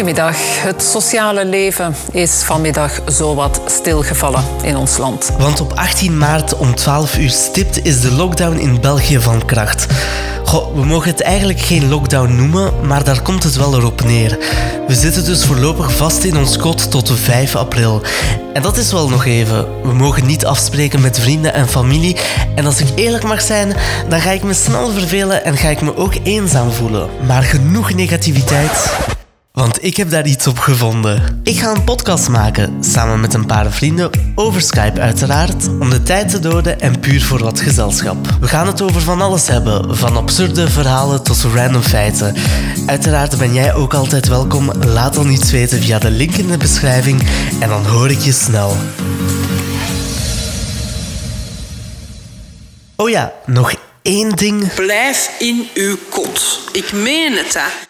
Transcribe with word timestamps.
Goedemiddag. 0.00 0.62
Het 0.62 0.82
sociale 0.82 1.44
leven 1.44 1.94
is 2.12 2.42
vanmiddag 2.42 3.00
zowat 3.06 3.60
stilgevallen 3.66 4.44
in 4.62 4.76
ons 4.76 4.96
land. 4.96 5.30
Want 5.38 5.60
op 5.60 5.72
18 5.72 6.18
maart 6.18 6.56
om 6.56 6.74
12 6.74 7.18
uur 7.18 7.30
stipt 7.30 7.84
is 7.84 8.00
de 8.00 8.12
lockdown 8.12 8.56
in 8.56 8.80
België 8.80 9.18
van 9.18 9.44
kracht. 9.44 9.86
Goh, 10.44 10.74
we 10.74 10.84
mogen 10.84 11.10
het 11.10 11.20
eigenlijk 11.20 11.60
geen 11.60 11.88
lockdown 11.88 12.34
noemen, 12.34 12.86
maar 12.86 13.04
daar 13.04 13.22
komt 13.22 13.42
het 13.42 13.56
wel 13.56 13.74
erop 13.74 14.04
neer. 14.04 14.38
We 14.86 14.94
zitten 14.94 15.24
dus 15.24 15.44
voorlopig 15.44 15.96
vast 15.96 16.24
in 16.24 16.36
ons 16.36 16.56
kot 16.56 16.90
tot 16.90 17.12
5 17.14 17.56
april. 17.56 18.02
En 18.52 18.62
dat 18.62 18.76
is 18.76 18.92
wel 18.92 19.08
nog 19.08 19.26
even. 19.26 19.82
We 19.82 19.92
mogen 19.92 20.26
niet 20.26 20.46
afspreken 20.46 21.00
met 21.00 21.18
vrienden 21.18 21.54
en 21.54 21.68
familie. 21.68 22.16
En 22.54 22.66
als 22.66 22.80
ik 22.80 22.88
eerlijk 22.94 23.24
mag 23.24 23.40
zijn, 23.40 23.76
dan 24.08 24.20
ga 24.20 24.30
ik 24.30 24.42
me 24.42 24.54
snel 24.54 24.90
vervelen 24.90 25.44
en 25.44 25.56
ga 25.56 25.68
ik 25.68 25.80
me 25.80 25.96
ook 25.96 26.14
eenzaam 26.22 26.72
voelen. 26.72 27.08
Maar 27.26 27.42
genoeg 27.42 27.94
negativiteit. 27.94 29.18
Want 29.60 29.84
ik 29.84 29.96
heb 29.96 30.10
daar 30.10 30.26
iets 30.26 30.46
op 30.46 30.58
gevonden. 30.58 31.40
Ik 31.42 31.58
ga 31.58 31.70
een 31.70 31.84
podcast 31.84 32.28
maken, 32.28 32.84
samen 32.84 33.20
met 33.20 33.34
een 33.34 33.46
paar 33.46 33.72
vrienden, 33.72 34.10
over 34.34 34.60
Skype 34.60 35.00
uiteraard, 35.00 35.68
om 35.68 35.90
de 35.90 36.02
tijd 36.02 36.28
te 36.28 36.38
doden 36.38 36.80
en 36.80 37.00
puur 37.00 37.22
voor 37.22 37.38
wat 37.42 37.60
gezelschap. 37.60 38.16
We 38.40 38.48
gaan 38.48 38.66
het 38.66 38.82
over 38.82 39.00
van 39.00 39.20
alles 39.20 39.48
hebben, 39.48 39.96
van 39.96 40.16
absurde 40.16 40.70
verhalen 40.70 41.22
tot 41.22 41.42
random 41.54 41.82
feiten. 41.82 42.34
Uiteraard 42.86 43.38
ben 43.38 43.54
jij 43.54 43.74
ook 43.74 43.94
altijd 43.94 44.28
welkom, 44.28 44.72
laat 44.72 45.14
dan 45.14 45.30
iets 45.30 45.50
weten 45.50 45.82
via 45.82 45.98
de 45.98 46.10
link 46.10 46.34
in 46.34 46.46
de 46.46 46.56
beschrijving 46.56 47.22
en 47.60 47.68
dan 47.68 47.86
hoor 47.86 48.10
ik 48.10 48.20
je 48.20 48.32
snel. 48.32 48.76
Oh 52.96 53.10
ja, 53.10 53.32
nog 53.46 53.74
één 54.02 54.36
ding. 54.36 54.74
Blijf 54.74 55.30
in 55.38 55.68
uw 55.74 55.96
kot. 56.10 56.60
Ik 56.72 56.92
meen 56.92 57.32
het, 57.32 57.54
hè. 57.54 57.89